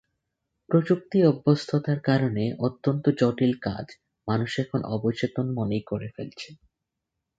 [0.69, 3.85] প্রযুক্তি অভ্যস্ততার কারণে অত্যন্ত জটিল কাজ
[4.27, 6.49] মানুষ এখন অবচেতন মনেই করে ফেলছে।